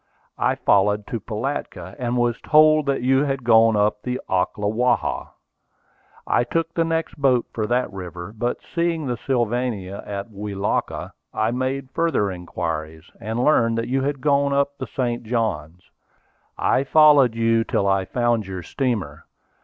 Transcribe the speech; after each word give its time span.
I 0.39 0.55
followed 0.55 1.05
to 1.11 1.19
Pilatka, 1.19 1.95
and 1.99 2.17
was 2.17 2.41
told 2.41 2.87
that 2.87 3.03
you 3.03 3.23
had 3.25 3.43
gone 3.43 3.75
up 3.75 4.01
the 4.01 4.19
Ocklawaha. 4.27 5.27
I 6.25 6.43
took 6.43 6.73
the 6.73 6.83
next 6.83 7.15
boat 7.21 7.45
for 7.53 7.67
that 7.67 7.93
river, 7.93 8.33
but 8.35 8.57
seeing 8.73 9.05
the 9.05 9.17
Sylvania 9.27 10.01
at 10.07 10.31
Welaka, 10.31 11.13
I 11.35 11.51
made 11.51 11.91
further 11.91 12.31
inquiries, 12.31 13.11
and 13.19 13.43
learned 13.43 13.77
that 13.77 13.89
you 13.89 14.01
had 14.01 14.21
gone 14.21 14.53
up 14.53 14.75
the 14.79 14.87
St. 14.87 15.21
Johns. 15.21 15.83
I 16.57 16.83
followed 16.83 17.35
you 17.35 17.63
till 17.63 17.87
I 17.87 18.05
found 18.05 18.47
your 18.47 18.63
steamer. 18.63 19.27